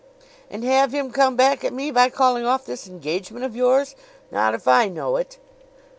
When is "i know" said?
4.67-5.15